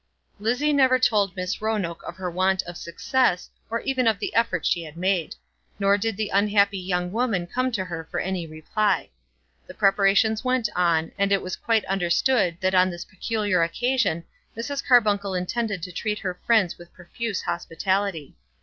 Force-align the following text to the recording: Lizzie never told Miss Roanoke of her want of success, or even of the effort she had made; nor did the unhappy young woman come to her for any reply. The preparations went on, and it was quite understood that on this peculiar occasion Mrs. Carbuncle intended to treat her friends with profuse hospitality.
Lizzie 0.39 0.73
never 0.73 0.97
told 0.97 1.35
Miss 1.35 1.61
Roanoke 1.61 2.01
of 2.07 2.15
her 2.15 2.31
want 2.31 2.63
of 2.63 2.75
success, 2.75 3.51
or 3.69 3.81
even 3.81 4.07
of 4.07 4.17
the 4.17 4.33
effort 4.33 4.65
she 4.65 4.81
had 4.81 4.97
made; 4.97 5.35
nor 5.77 5.95
did 5.95 6.17
the 6.17 6.29
unhappy 6.33 6.79
young 6.79 7.11
woman 7.11 7.45
come 7.45 7.71
to 7.73 7.85
her 7.85 8.03
for 8.09 8.19
any 8.19 8.47
reply. 8.47 9.11
The 9.67 9.75
preparations 9.75 10.43
went 10.43 10.69
on, 10.75 11.11
and 11.19 11.31
it 11.31 11.43
was 11.43 11.55
quite 11.55 11.85
understood 11.85 12.57
that 12.61 12.73
on 12.73 12.89
this 12.89 13.05
peculiar 13.05 13.61
occasion 13.61 14.23
Mrs. 14.57 14.83
Carbuncle 14.83 15.35
intended 15.35 15.83
to 15.83 15.91
treat 15.91 16.17
her 16.17 16.39
friends 16.47 16.79
with 16.79 16.91
profuse 16.95 17.43
hospitality. 17.43 18.33